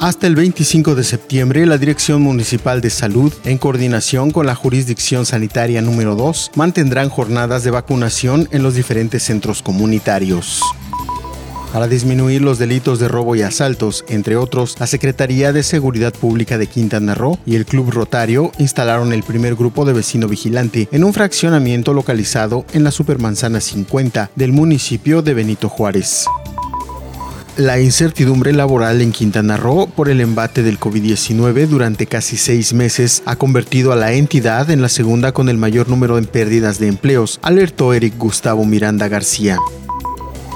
Hasta 0.00 0.28
el 0.28 0.36
25 0.36 0.94
de 0.94 1.02
septiembre, 1.02 1.66
la 1.66 1.76
Dirección 1.76 2.22
Municipal 2.22 2.80
de 2.80 2.88
Salud, 2.88 3.32
en 3.44 3.58
coordinación 3.58 4.30
con 4.30 4.46
la 4.46 4.54
Jurisdicción 4.54 5.26
Sanitaria 5.26 5.82
número 5.82 6.14
2, 6.14 6.52
mantendrán 6.54 7.08
jornadas 7.08 7.64
de 7.64 7.72
vacunación 7.72 8.48
en 8.52 8.62
los 8.62 8.74
diferentes 8.74 9.24
centros 9.24 9.60
comunitarios. 9.60 10.62
Para 11.78 11.86
disminuir 11.86 12.42
los 12.42 12.58
delitos 12.58 12.98
de 12.98 13.06
robo 13.06 13.36
y 13.36 13.42
asaltos, 13.42 14.04
entre 14.08 14.34
otros, 14.34 14.74
la 14.80 14.88
Secretaría 14.88 15.52
de 15.52 15.62
Seguridad 15.62 16.12
Pública 16.12 16.58
de 16.58 16.66
Quintana 16.66 17.14
Roo 17.14 17.38
y 17.46 17.54
el 17.54 17.66
Club 17.66 17.92
Rotario 17.92 18.50
instalaron 18.58 19.12
el 19.12 19.22
primer 19.22 19.54
grupo 19.54 19.84
de 19.84 19.92
vecino 19.92 20.26
vigilante 20.26 20.88
en 20.90 21.04
un 21.04 21.14
fraccionamiento 21.14 21.94
localizado 21.94 22.64
en 22.72 22.82
la 22.82 22.90
Supermanzana 22.90 23.60
50 23.60 24.32
del 24.34 24.50
municipio 24.52 25.22
de 25.22 25.34
Benito 25.34 25.68
Juárez. 25.68 26.26
La 27.56 27.78
incertidumbre 27.78 28.52
laboral 28.52 29.00
en 29.00 29.12
Quintana 29.12 29.56
Roo 29.56 29.86
por 29.86 30.08
el 30.08 30.20
embate 30.20 30.64
del 30.64 30.80
COVID-19 30.80 31.68
durante 31.68 32.06
casi 32.06 32.38
seis 32.38 32.72
meses 32.72 33.22
ha 33.24 33.36
convertido 33.36 33.92
a 33.92 33.96
la 33.96 34.10
entidad 34.14 34.68
en 34.72 34.82
la 34.82 34.88
segunda 34.88 35.30
con 35.30 35.48
el 35.48 35.58
mayor 35.58 35.88
número 35.88 36.18
en 36.18 36.24
pérdidas 36.24 36.80
de 36.80 36.88
empleos, 36.88 37.38
alertó 37.40 37.94
Eric 37.94 38.18
Gustavo 38.18 38.64
Miranda 38.64 39.06
García. 39.06 39.58